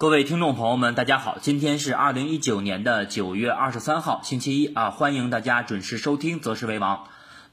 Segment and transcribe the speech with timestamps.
[0.00, 6.96] 各位听众朋友们，大家好，今天是二零一九年的九月二十三号，星期一啊，欢迎大家准时收听《择时为王》。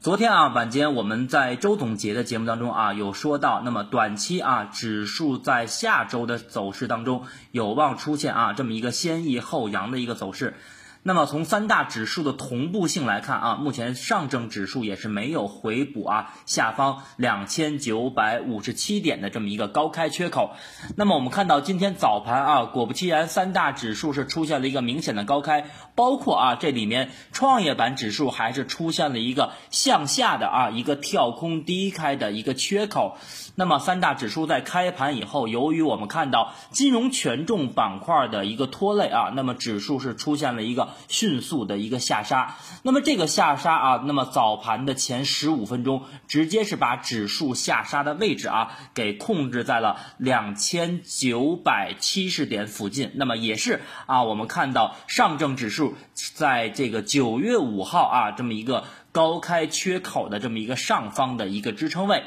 [0.00, 10.54] 昨天啊，晚间我们在周总结的节目当中啊，有说到，那么短期啊，指数在下周的走势当中有望出现啊这么一个先抑后扬的一个走势。
[11.02, 20.50] 那么从三大指数的同步性来看啊，目前上证指数也是没有回补啊下方两千九百五十七点的这么一个高开缺口。
[20.96, 33.16] 那么我们看到今天早盘啊，果不其然，三大指数是出现了一个明显的高开，包括啊这里面创业板指数还是出现了一个向下的啊一个跳空低开的一个缺口。
[33.54, 42.56] 那么三大指数在开盘以后，由于我们看到金融权重板块的一个拖累啊，那么指数是出现了一个迅速的一个下杀。
[42.82, 53.12] 那么这个下杀啊，那么早盘的前十五分钟，直接是把指数下杀的位置啊给控制在了两千九百七十点附近。
[53.14, 62.24] 那么也是啊，我们看到上证指数在这个九月五号啊这么一个高开缺口的这么一个上方的一个支撑位。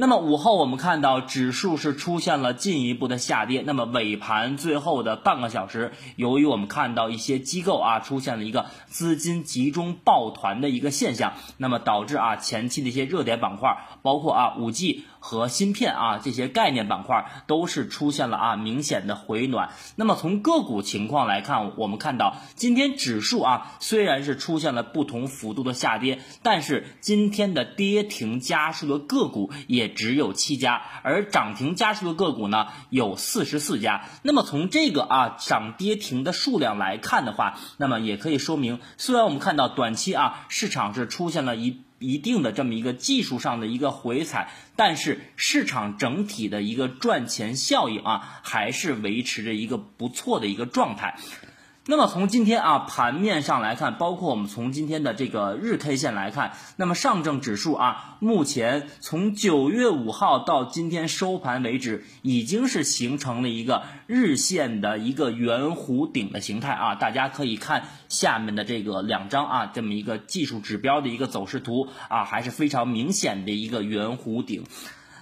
[0.00, 15.04] 那么午后我们看到指数是出现了进一步的下跌，那么尾盘最后的半个小时，由于我们看到一些机构啊出现了一个资金集中抱团的一个现象，那么导致啊前期的一些热点板块，包括啊五 G。
[15.20, 19.70] 和芯片啊这些概念板块都是出现了啊明显的回暖。
[19.94, 34.06] 那么从个股情况来看，我们看到今天指数啊虽然是出现了不同幅度的下跌，但是今天的跌停家数的个股也只有七家，而涨停家数的个股呢有四十四家。
[34.22, 41.82] 那么从这个啊涨跌停的数量来看的话，那么也可以说明，虽然我们看到短期啊市场是出现了一。
[42.00, 51.18] 一定的这么一个技术上的一个回踩，但是市场整体的一个赚钱效应啊，还是维持着一个不错的一个状态。
[51.90, 66.94] 那么从今天啊盘面上来看，包括我们从今天的这个日 K 线来看，那么上证指数啊，目前从九月五号到今天收盘为止，已经是形成了一个日线的一个圆弧顶的形态啊。
[66.94, 74.62] 大家可以看下面的这个两张啊，这么一个技术指标的一个走势图啊，还是非常明显的一个圆弧顶。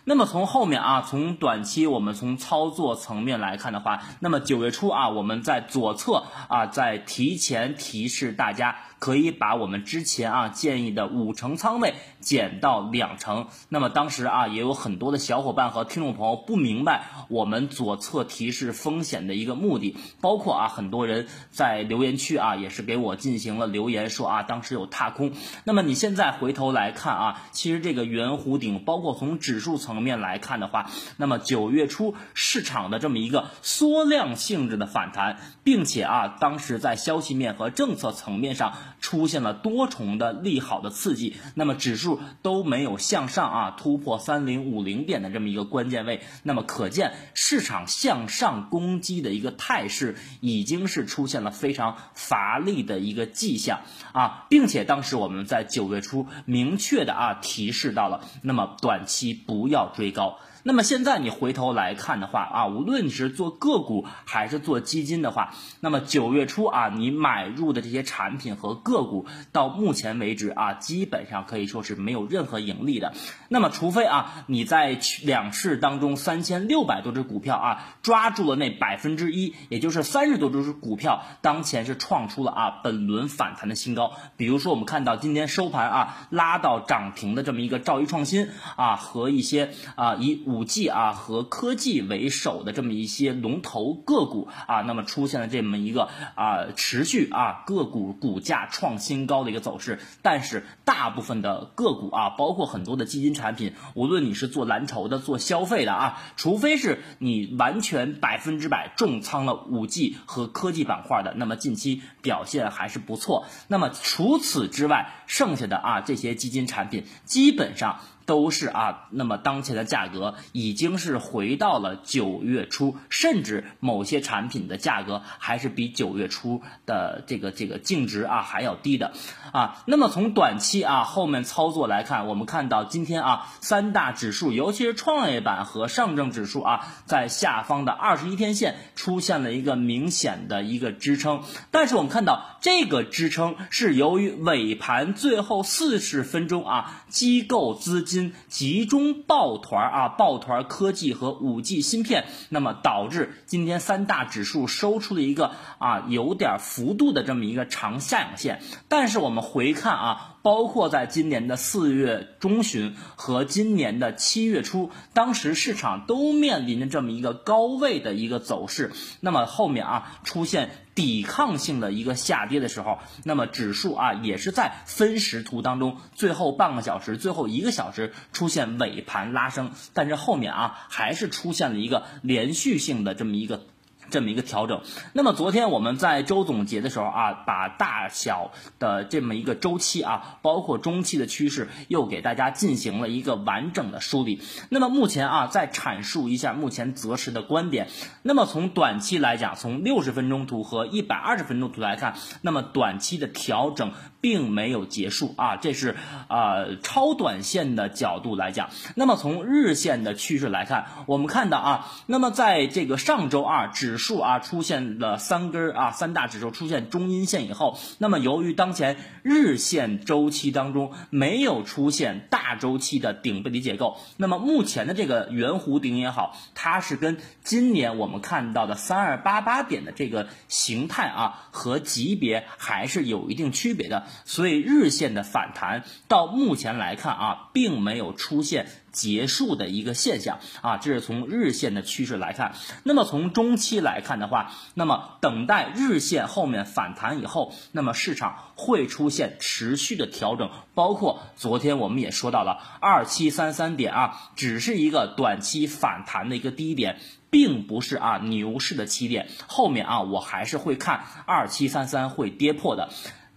[0.08, 8.76] 那么从后面啊，从短期我们从操作层面来看的话，那么九月初啊，我们在左侧啊，在提前提示大家。
[8.98, 13.47] 可以把我们之前啊建议的五成仓位减到两成。
[13.69, 25.32] 那么当时啊也有很多的小伙伴和听众朋友不明白我们左侧提示风险的一个目的，包括啊很多人在留言区啊也是给我进行了留言说啊当时有踏空。
[25.64, 38.72] 那么你现在回头来看啊，其实这个圆弧顶，包括从指数层面来看的话，那么九月初市场的这么一个缩量性质的反弹，并且啊当时在消息面和政策层面上。
[39.00, 53.81] 出现了多重的利好的刺激，那么指数都没有向上啊突破三零五零点的这么一个关键位，那么可见市场向上攻击的一个态势已经是出现了非常乏力的一个迹象
[54.12, 60.38] 啊，并且当时我们在九月初明确的啊提示到了，那么短期不要追高。
[60.68, 73.14] 那么现在你回头来看的话啊，无论你是做个股还是做基金的话，那么九月初啊，你买入的这些产品和个股到目前为止啊，基本上可以说是没有任何盈利的。
[73.48, 84.12] 那么除非啊，你在两市当中三千六百多只股票啊，抓住了那百分之一，也就是三十多只股票，当前是创出了啊本轮反弹的新高。
[84.36, 90.57] 比如说我们看到今天收盘啊，拉到涨停的这么一个兆易创新啊，和一些啊以五。
[90.58, 113.46] 五 G 啊和科技为首的这么一些龙头个股啊，那么出现了这么一个啊持续啊个股股价创新高的一个走势，但是大部分的个股啊，包括很多的基金产品，无论你是做蓝筹的、做消费的啊，除非是你完全百分之百重仓了五 G 和科技板块的，那么近期表现还是不错。
[113.69, 118.00] 那么除此之外，剩下的啊这些基金产品基本上。
[118.28, 129.12] 都是啊，那么当前的价格已经是回到了九月初，甚至某些产品的价格还是比九月初的这个这个净值啊还要低的
[129.50, 129.82] 啊。
[129.86, 148.18] 那么从短期啊后面操作来看，我们看到今天啊三大指数，尤其是创业板和上证指数啊，在下方的二十一天线出现了一个明显的一个支撑，但是我们看到这个支撑是由于尾盘最后四十分钟啊机构资金。
[148.49, 158.61] 集中抱团啊，抱团科技和五 G 芯片，那么导致今天三大指数收出了一个啊有点幅度的这么一个长下影线。
[158.88, 170.70] 但是我们回看啊，包括在今年的四月中旬和今年的七月初，当时市场都面临着这么一个高位的一个走势，那么后面啊出现。
[170.94, 183.66] 抵抗性的一个下跌的时候，那么指数啊也是在分时图当中，最后半个小时、最后一个小时出现尾盘拉升，但是后面啊还是出现了一个连续性的这么一个。
[184.10, 184.81] 这么一个调整。
[185.12, 194.40] 那么昨天我们在周总结的时候啊，把大小的这么一个周期啊，包括中期的趋势，又给大家进行了一个完整的梳理。
[194.70, 197.88] 那么目前啊，再阐述一下目前择时的观点。
[198.22, 205.97] 那么从短期来讲，从六十分钟图和一百二十分钟图来看，那么短期的调整并没有结束啊，这是
[206.29, 208.70] 啊超短线的角度来讲。
[208.94, 238.69] 那么从日线的趋势来看，我们看到啊，那么在这个上周二指指数啊出现了三根啊，三大指数出现中阴线以后，那么由于当前日线周期当中没有出现大周期的顶背离结构，那么目前的这个圆弧顶也好，它是跟今年我们看到的三二八八点的这个形态啊和级别还是有一定区别的，所以日线的反弹到目前来看啊，并没有出现。
[238.90, 242.55] 结束的一个现象啊，这是从日线的趋势来看。
[242.82, 250.50] 那么从中期来看的话，那么等待日线后面反弹以后，那么市场会出现持续的调整。
[250.75, 256.99] 包括昨天我们也说到了二七三三点啊，只是一个短期反弹的一个低点，
[257.31, 259.28] 并不是啊牛市的起点。
[259.46, 262.88] 后面啊，我还是会看二七三三会跌破的。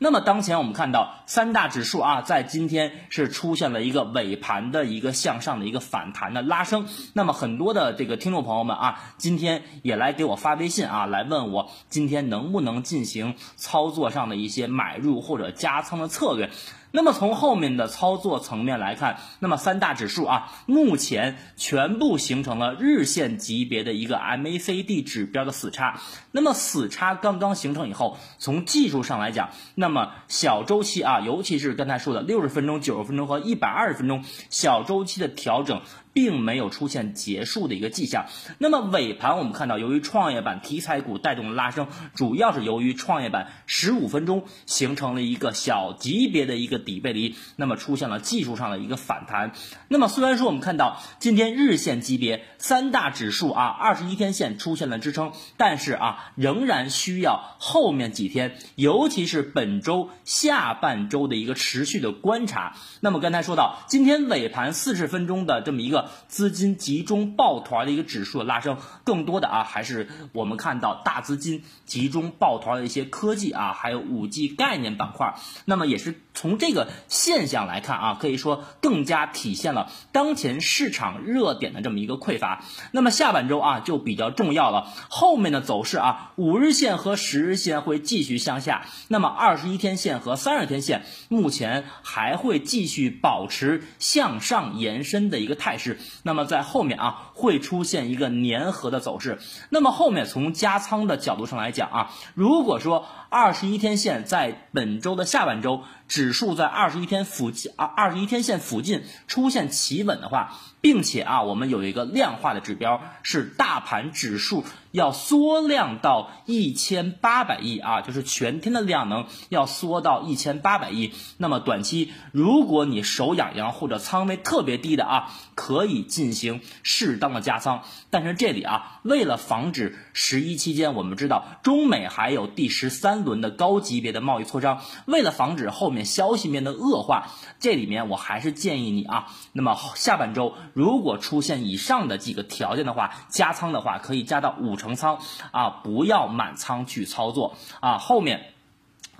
[0.04, 6.88] 那么当前我们看到三大指数啊，在今天是出现了一个尾盘的一个向上的一个反弹的拉升。
[7.14, 16.50] 那么很多的这个听众朋友们啊，今天也来给我发微信啊，来问我今天能不能进行操作上的一些买入或者加仓的策略。
[16.92, 26.00] 那么从后面的操作层面来看，那么三大指数啊，目前全部形成了日线级别的一个 MACD 指标的死叉。
[26.32, 35.82] 那么死叉刚刚形成以后，从技术上来讲，那么小周期啊，尤其是刚才说的六十分钟、九十分钟和一百二十分钟小周期的调整。
[36.14, 38.26] 并没有出现结束的一个迹象。
[38.58, 49.54] 那么尾盘我们看到，由于创业板题材股带动拉升，主要是由于创业板十五分钟形成了一个小级别的一个底背离，那么出现了技术上的一个反弹。
[49.88, 62.76] 那么虽然说我们看到今天日线级别三大指数啊，二十一天线出现了支撑，但是啊，仍然需要后面几天，尤其是本周下半周的一个持续的观察。
[63.00, 66.01] 那么刚才说到今天尾盘四十分钟的这么一个。
[66.28, 75.36] 资金集中抱团的一个指数的拉升，更多的啊还是我们看到大资金集中抱团的一些科技啊，还有五 G 概念板块。
[75.66, 82.64] 那么也是从这个现象来看啊，可以说更加体现了当前市场热点的这么一个匮乏。
[82.92, 95.91] 那么下半周啊就比较重要了，后面的走势啊，五日线和十日线会继续向下，那么二十一天线和三十天线目前还会继续保持向上延伸的一个态势。
[96.24, 99.40] 那么在后面啊会出现一个粘合的走势。
[99.70, 114.66] 那么后面从加仓的角度上来讲啊，如果说二十一天线在本周的下半周指数在二十一天附近啊二十一天线附近出现企稳的话，并且啊我们有一个量化的指标是大盘指数。
[114.92, 121.14] 要缩量到一千八百亿啊，就是全天的量能要缩到一千八百亿。
[121.38, 127.84] 那么短期，如果你手痒痒或者仓位特别低的啊，可以进行适当的加仓。
[128.10, 137.30] 但是这里啊，为了防止十一期间，我们知道中美还有第十三轮的高级别的贸易磋商，为了防止后面消息面的恶化，
[137.62, 144.76] 这里面我还是建议你啊，那么下半周如果出现以上的几个条件的话，加仓的话可以加到五。
[144.76, 145.20] 成仓
[145.52, 148.51] 啊，不要满仓去操作啊，后面。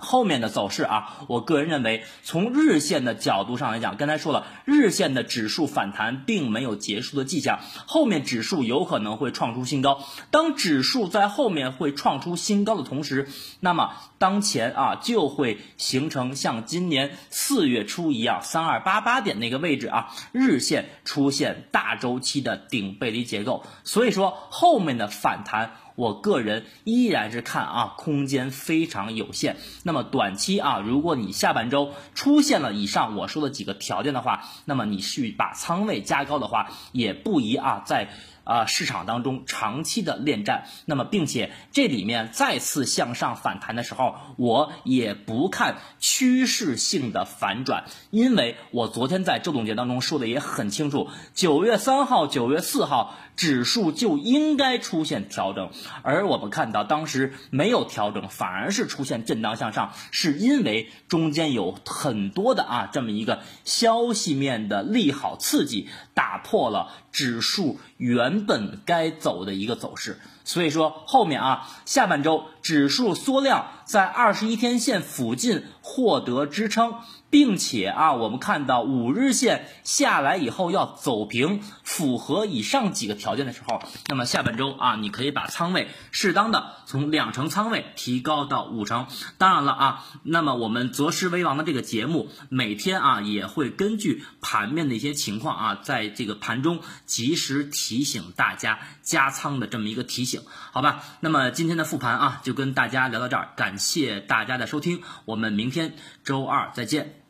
[0.02, 10.02] 后面的走势啊，我个人认为，从日线的角度上来讲，刚才说了，日线的指数反弹并没有结束的迹象，后面指数有可能会创出新高。
[10.30, 13.28] 当指数在后面会创出新高的同时，
[13.60, 23.64] 那么当前啊就会形成像今年四月初一样，三二八八点那个位置啊，日线出现大周期的顶背离结构。
[23.84, 25.76] 所以说后面的反弹。
[25.94, 29.56] 我个人依然是看啊，空间非常有限。
[29.82, 38.10] 那么短期啊，如果你下半周出现了以上我说的几个条件的话，那么你去把仓位加高的话，也不宜啊在。
[38.44, 55.70] 啊，市场当中长期的恋战，那么并且这里面再次向上反弹的时候，我也不看趋势性的反转，因为我昨天在周总结当中说的也很清楚，九月三号、九月四号指数就应该出现调整，
[56.02, 68.31] 而我们看到当时没有调整，反而是出现震荡向上，是因为中间有很多的啊这么一个消息面的利好刺激，打破了指数原。
[68.32, 76.94] 原本该走的一个走势，所以说后面啊，下半周指数缩量在二十一天线附近获得支撑。
[77.32, 89.06] 并且啊，我们看到五日线下来以后要走平，符合以上几个条件的时候，那么下半周啊，你可以把仓位适当的从两成仓位提高到五成。
[89.38, 101.02] 当然了啊，那么我们择时为王的这个节目，每天啊也会根据盘面的一些情况啊，在这个盘中及时提醒大家加仓的这么一个提醒，好吧？
[101.20, 107.21] 那么今天的复盘啊，就跟大家聊到这儿，感谢大家的收听，我们明天周二再见。